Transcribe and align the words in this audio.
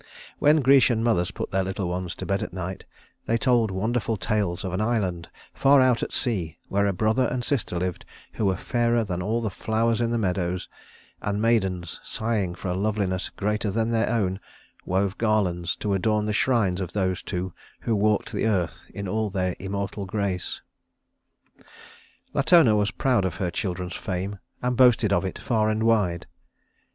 When 0.39 0.61
Grecian 0.61 1.03
mothers 1.03 1.29
put 1.29 1.51
their 1.51 1.63
little 1.63 1.87
ones 1.87 2.15
to 2.15 2.25
bed 2.25 2.41
at 2.41 2.51
night, 2.53 2.85
they 3.27 3.37
told 3.37 3.69
wonderful 3.69 4.17
tales 4.17 4.63
of 4.63 4.73
an 4.73 4.81
island 4.81 5.29
far 5.53 5.79
out 5.79 6.01
at 6.01 6.11
sea 6.11 6.57
where 6.69 6.87
a 6.87 6.91
brother 6.91 7.25
and 7.25 7.43
sister 7.45 7.77
lived 7.77 8.03
who 8.33 8.45
were 8.47 8.55
fairer 8.57 9.03
than 9.03 9.21
all 9.21 9.41
the 9.43 9.51
flowers 9.51 10.01
in 10.01 10.09
the 10.09 10.17
meadows; 10.17 10.67
and 11.21 11.39
maidens, 11.39 11.99
sighing 12.03 12.55
for 12.55 12.69
a 12.69 12.73
loveliness 12.73 13.29
greater 13.29 13.69
than 13.69 13.91
their 13.91 14.09
own, 14.09 14.39
wove 14.87 15.19
garlands 15.19 15.75
to 15.75 15.93
adorn 15.93 16.25
the 16.25 16.33
shrines 16.33 16.81
of 16.81 16.93
those 16.93 17.21
two 17.21 17.53
who 17.81 17.95
walked 17.95 18.31
the 18.31 18.47
earth 18.47 18.87
in 18.95 19.07
all 19.07 19.29
their 19.29 19.55
immortal 19.59 20.07
grace. 20.07 20.63
Latona 22.33 22.75
was 22.75 22.89
proud 22.89 23.23
of 23.23 23.35
her 23.35 23.51
children's 23.51 23.95
fame, 23.95 24.39
and 24.63 24.75
boasted 24.75 25.13
of 25.13 25.23
it 25.23 25.37
far 25.37 25.69
and 25.69 25.83
wide. 25.83 26.25